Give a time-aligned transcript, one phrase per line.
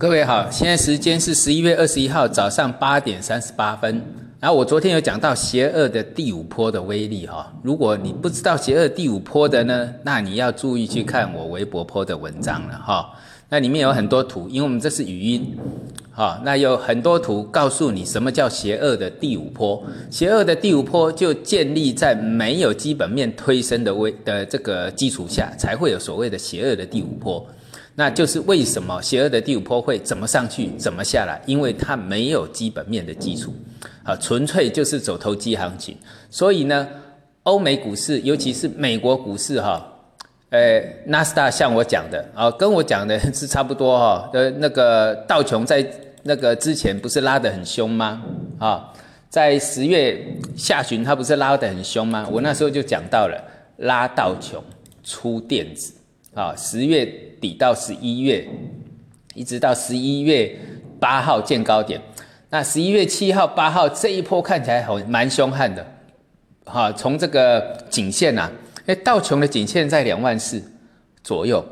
[0.00, 4.00] 各位好，现在时间是十一月二十一号早上八点三十八分。
[4.40, 13.10] 然后我昨天有讲到邪恶的第五波的威力哈，如果你不知道邪恶第五波的呢，那你要注意去看我微博坡的文章了哈。
[13.50, 15.54] 那里面有很多图，因为我们这是语音，
[16.10, 19.84] 哈，那有很多图告诉你什么叫邪恶的第五波。
[20.08, 27.46] 邪恶的第五波就建立在没有基本面推升的威的这个基础下，才会有所谓的邪恶的第五波。
[28.00, 31.38] 那就是为什么邪恶的第五波会怎么上去，怎么下来？
[31.44, 33.52] 因为它没有基本面的基础，
[34.02, 35.94] 啊，纯粹就是走投机行情。
[36.30, 36.88] 所以呢，
[37.42, 39.86] 欧美股市，尤其是美国股市，哈。
[40.48, 44.30] 呃，纳斯达像我讲的啊，跟我讲的 是差不多哈。
[44.32, 45.86] 呃，那个道琼在
[46.22, 48.22] 那个之前不是拉得很凶吗？
[48.58, 48.90] 啊，
[49.28, 50.18] 在十月
[50.56, 52.26] 下旬它不是拉得很凶吗？
[52.32, 53.38] 我那时候就讲到了
[53.76, 54.64] 拉道琼
[55.04, 55.92] 出电子
[56.40, 57.04] 啊，十月
[57.38, 58.48] 底到十一月，
[59.34, 60.50] 一直到十一月
[60.98, 62.00] 八号见高点。
[62.48, 65.86] 那十一月七号、八号这一波看起来很蛮凶悍的，
[66.64, 68.50] 哈，从这个颈线呐。
[68.86, 70.62] 哎，道琼的颈线在两万四
[71.22, 71.62] 左右，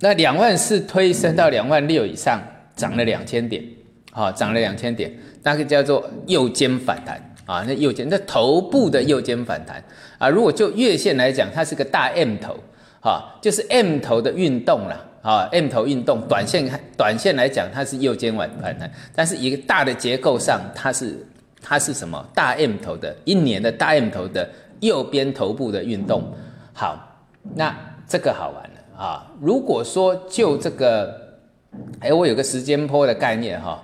[0.00, 2.42] 那两万四推升到两万六以上，
[2.74, 3.62] 涨了两千点，
[4.10, 9.84] 好，涨了两千点，那个叫做右肩反弹啊，那右肩，那头部的右肩反弹
[10.16, 12.58] 啊，如果就月线来讲，它是个大 M 头，
[13.02, 21.26] 哈，就是 M 头的运动了，啊，M 头运动，短线，短线来讲它是右肩反反弹，但是一个大的结构上，它是
[21.60, 22.24] 它是什么？
[22.34, 24.48] 大 M 头的一年的大 M 头的。
[24.82, 26.24] 右边头部的运动，
[26.72, 26.98] 好，
[27.54, 27.72] 那
[28.04, 29.30] 这个好玩了啊！
[29.40, 31.38] 如果说就这个，
[32.00, 33.80] 哎，我有个时间波的概念哈，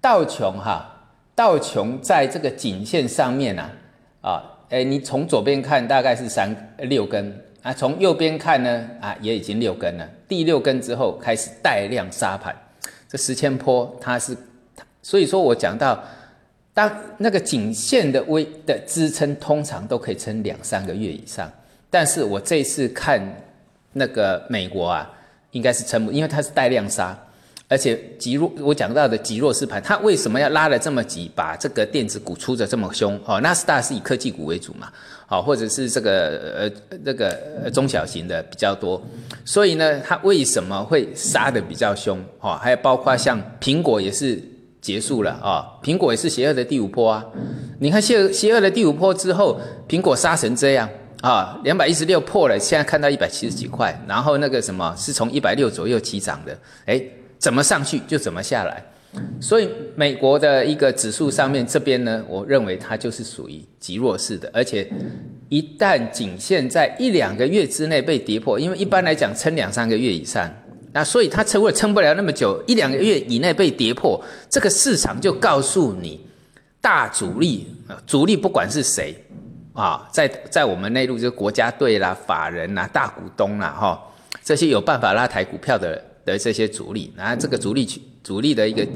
[0.00, 3.70] 道琼哈，道琼在这个颈线上面呐，
[4.22, 12.54] 啊，哎，你从左边看大概是三六根啊，从右边看呢啊，也已经六根了，第六根之后开始带量杀盘，
[13.08, 14.36] 这十千坡它是，
[15.02, 16.00] 所以说我讲到。
[16.76, 21.48] 当那个颈线的微的支撑通常都可以撑两三个月以上，
[21.88, 23.22] 但是我这次看
[23.92, 25.08] 那个美国啊，
[25.52, 27.16] 应该是撑不，因为它是带量杀，
[27.74, 33.18] 而且极弱，我讲到的极弱势盘，它为什么要拉的这么急，把这个电子股出的这么凶？
[33.24, 34.88] 哦，纳斯达是以科技股为主嘛，
[35.26, 39.02] 好，或者是这个呃那个中小型的比较多，
[39.44, 42.16] 所以呢，它为什么会杀的比较凶？
[42.38, 44.40] 哦，还有包括像苹果也是。
[44.84, 45.64] 结束了啊！
[45.82, 47.24] 苹果也是邪恶的第五波啊！
[47.78, 49.58] 你看邪邪恶的第五波之后，
[49.88, 50.86] 苹果杀成这样
[51.22, 56.54] 啊，两百一十六破了，现在看到一百七十几块，然后那个什么是从一百六左右起涨的，
[56.84, 57.02] 哎，
[57.38, 58.82] 怎么上去就怎么下来。
[59.40, 64.90] 所以美国的一个指数上面这边呢，我认为它就是属于极弱势的，而且
[65.48, 70.50] 一旦仅限在一两个月之内被跌破，因为一般来讲撑两三个月以上。
[70.92, 76.24] 那所以它撑会撑不了那么久，一两个月以内被跌破，这个市场就告诉你，
[76.80, 77.66] 大主力，
[78.06, 79.12] 主力不管是谁
[79.72, 84.00] 啊，在在我们内陆就是国家队啦、法人啦、大股东啦，哈，
[84.42, 87.86] 这些有办法拉抬股票的的这些主力，然后这个主力
[88.22, 88.86] 主力的一个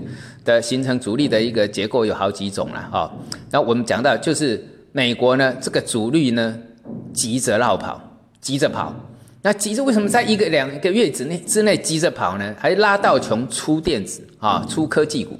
[0.44, 3.12] 的形成主力的一个结构有好几种了，哈。
[3.50, 4.62] 那我们讲到就是
[4.92, 6.58] 美国呢，这个主力呢
[7.12, 8.00] 急着绕跑，
[8.40, 8.94] 急着跑。
[9.40, 12.54] 那急着为什么在一个两个月之内之内急着跑呢？
[12.58, 15.38] 还拉到穷出电子啊，出科技股，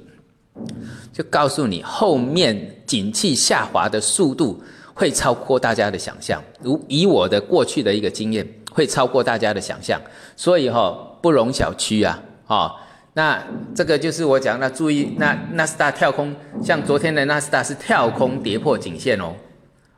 [1.12, 4.62] 就告诉你后面景气下滑的速度
[4.94, 6.43] 会超过大家的想象。
[6.62, 10.00] 如以我的过去的一个经验，会超过大家的想象，
[10.37, 12.23] 所以哈不容小觑啊！
[12.47, 12.75] 哦，
[13.15, 13.43] 那
[13.75, 19.34] 这个就是我讲的，注意那纳斯达跳空，像昨天的纳斯达是跳空跌破颈线哦，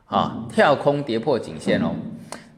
[0.05, 1.95] 啊，跳空跌破颈线哦。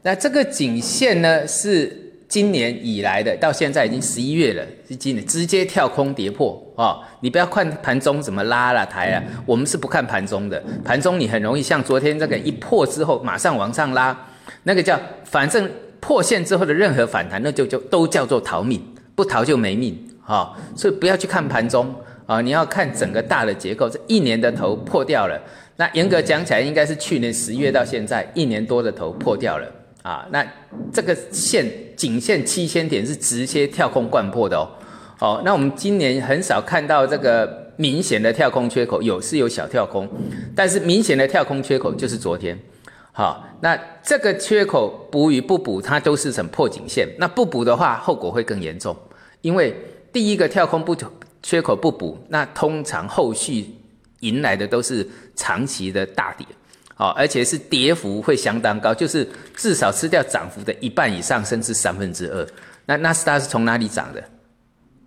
[0.02, 6.98] 那这个颈线呢，是今年以来的，到现在已经十一月了，是今年直接跳空跌破啊！
[7.20, 14.16] 你不要看盘中怎么拉了抬了，我们是不看盘中的，盘中你很容易像昨天这个一破之后马上往上拉，
[14.64, 15.70] 那个叫反正
[16.04, 18.78] 破线之后的任何反弹，那就就都叫做逃命，
[19.14, 20.52] 不逃就没命啊！
[20.76, 21.94] 所以不要去看盘中
[22.26, 25.40] 啊，你要看整个大的结构，这一年的头破掉了，
[25.76, 29.66] 那严格讲起来，应该是去年十月到现在一年多的头破掉了。
[30.02, 30.46] 啊，那
[30.92, 34.68] 这个线颈线七千点是直接跳空贯破的哦。
[35.18, 40.06] 好，那我们今年很少看到这个明显的跳空缺口，有是有小跳空，
[40.54, 42.58] 但是明显的跳空缺口就是昨天。
[43.16, 47.08] 好，那这个缺口补与不补，它都是成破颈线。
[47.16, 48.94] 那不补的话，后果会更严重，
[49.40, 49.72] 因为
[50.12, 50.96] 第一个跳空不
[51.40, 53.72] 缺口不补，那通常后续
[54.18, 56.44] 迎来的都是长期的大跌。
[56.96, 59.24] 好，而且是跌幅会相当高，就是
[59.56, 62.44] 至少吃掉涨幅的一半以上，甚至三分之二。
[62.84, 64.24] 那纳斯达是从哪里涨的？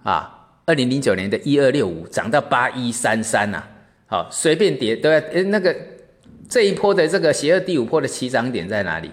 [0.03, 3.61] 啊，二零零九年的一二六五涨到八一三三呐，
[4.05, 5.75] 好，随便跌都要，那个
[6.49, 9.11] 这一波的这个邪恶第五波的起涨点在哪里？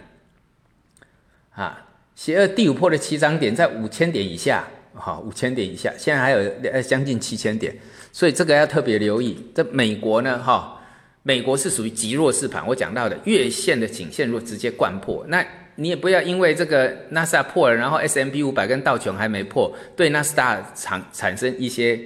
[1.55, 6.39] 啊，邪恶第五波的起涨点在五千点以下，好，五千点以下，现在还有
[6.73, 7.77] 呃将近七千点，
[8.13, 9.37] 所以这个要特别留意。
[9.55, 10.81] 这美国呢，哈，
[11.23, 15.45] 美国是属于极弱势盘，我讲到的月线的颈线若直接贯破，那
[15.77, 22.01] 你也不要因为这个纳斯达破了，然后 S M B 五百跟道琼还没破，对纳斯达产产生一些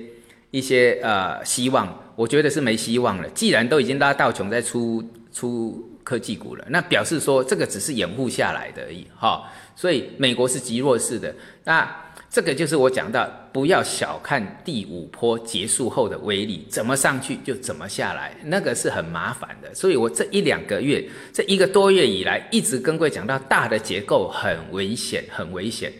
[0.51, 3.29] 一些呃希望，我觉得是没希望了。
[3.31, 5.03] 既然都已经拉道琼在出
[5.39, 5.95] 出。
[6.09, 9.45] 科技股了，那表示说这个只是掩护下来的而已，哈，
[9.77, 11.35] 所以美国是极弱势的。
[11.65, 11.87] 那
[12.31, 19.75] 这个就是我讲到，不要小看第五波结束后的威力，怎么上去就怎么下来，那个是很麻烦的。
[19.75, 25.93] 所以我这一两个月，这一个多月以来，一直跟各位讲到大的结构很危险，很危险。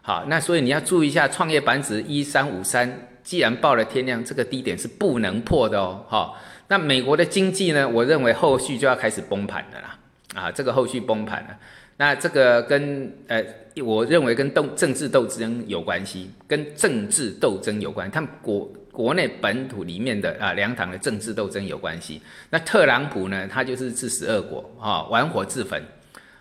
[0.00, 6.32] 好，那所以你要注意一下创业板指一三五三，既然报了天量，这个低点是不能破的哦，哈。
[6.70, 7.86] 那美国的经济呢？
[7.88, 9.98] 我认为后续就要开始崩盘的啦，
[10.36, 11.58] 啊，这个后续崩盘了。
[11.96, 13.44] 那这个跟呃，
[13.84, 18.08] 我认为跟斗政治斗争有关系，跟政治斗争有关。
[18.08, 22.22] 他们国国内本土里面的啊两党的政治斗争有关系。
[22.50, 25.82] 那特朗普呢，他就是自食恶果啊，玩火自焚。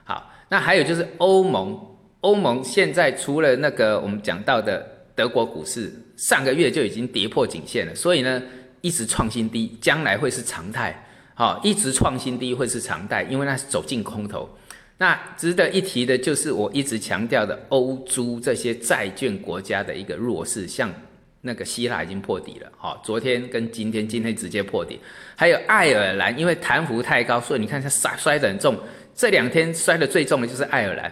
[0.03, 1.75] 好，那还有就是欧盟，
[2.21, 8.39] 欧盟现在除了那个我们讲到的德国股市，上个月就已经跌破颈线了，所以呢。
[8.81, 11.05] 一直创新低，将来会是常态。
[11.33, 14.49] 好，一直创新低会是常态，因为那是走进空头。
[14.97, 20.91] 那值得一提的就是我一直强调的欧洲这些债券国家的一个弱势，像
[21.39, 22.69] 那个希腊已经破底了。
[22.77, 24.99] 好，昨天跟今天，今天直接破底。
[25.37, 28.77] 还有爱尔兰，因为弹幅太高，所以你看它摔摔得很重。
[29.15, 31.09] 这两天摔得最重的就是爱尔兰。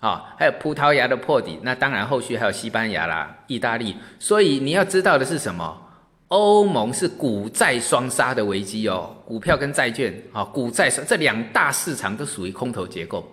[0.00, 3.94] 啊，还有葡萄牙的破底，那当然后续还有西班牙啦、意大利。
[4.18, 5.80] 所以你要知道的是什么？
[6.28, 13.26] 欧盟是股债双杀的危机哦，股票跟债券啊，股债这两大市场都属于空头结构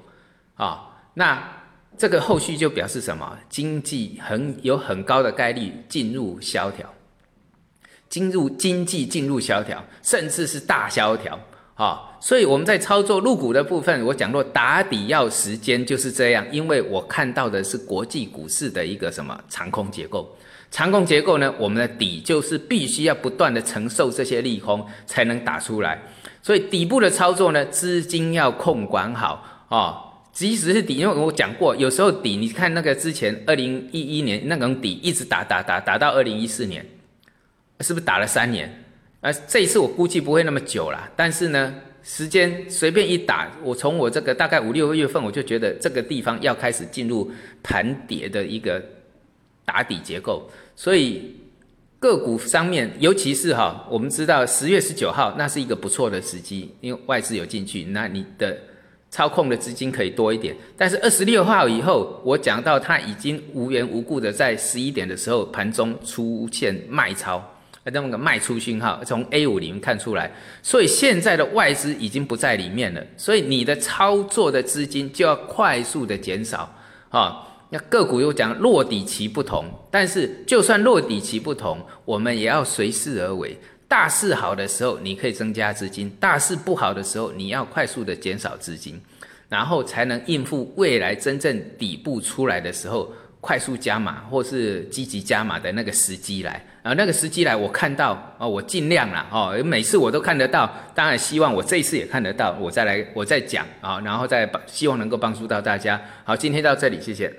[0.56, 0.88] 啊。
[1.14, 1.42] 那
[1.98, 3.38] 这个后续就表示什么？
[3.50, 6.94] 经济很有很高的概率进入萧条，
[8.10, 11.38] 进入经济进入萧条，甚至是大萧条
[11.76, 12.18] 啊。
[12.22, 20.34] 所以我们在操作入股的部分，我讲过打底要时间就是这样，因为我看到的是国际股市的一个什么长空结构。
[20.76, 21.56] 长空结构呢？
[21.58, 25.98] 我们的底就是必须要不断的承受这些利空，才能打出来。
[26.42, 30.04] 所以底部的操作呢，资金要控管好啊。
[30.34, 36.86] 即使是底，因为我讲过，有时候底，你看那个之前二零一一年那种底，一直打打打打到二零一四年，
[37.80, 38.84] 是不是打了三年？
[39.22, 41.10] 呃，这一次我估计不会那么久了。
[41.16, 41.74] 但是呢，
[42.04, 47.32] 时间随便一打，我从我这个大概五六个月份，我就觉得这个地方要开始进入
[47.64, 48.84] 盘跌的一个
[49.64, 50.52] 打底结构。
[50.76, 51.36] 所以
[52.00, 58.56] 个股上面，尤其是哈，我们知道十月十九号那是一个不错的时机，因为外资有进去，那你的
[59.10, 60.56] 操控的资金可以多一点。
[60.78, 67.42] 但是二十六号以后，我讲到它已经无缘无故的在十一点的时候盘中出现卖超，
[67.86, 70.30] 那么个卖出讯号从 A 五里面看出来，
[70.62, 76.70] 所以现在的外资已经不在里面了，所以你的操作的资金就要快速的减少
[77.10, 77.42] 啊。
[77.90, 83.58] 个股又讲落底期不同，但是就算落底期不同，我们也要随势而为。
[83.88, 89.00] 大势好的时候，你可以增加资金；大势不好的时候，你要快速的减少资金，
[89.48, 96.66] 然后才能应付未来真正底部出来的时候，快速加码或是积极加码的那个时机来。
[96.82, 100.72] 啊，那个时机来，我看到哦，我尽量了哦，每次我都看得到。
[100.94, 106.00] 当然希望我这一次也看得到，我再来，我再讲啊，然后再帮，希望能够帮助到大家。
[106.24, 107.32] 好，今天到这里，谢谢。